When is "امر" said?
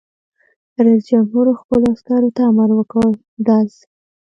2.49-2.69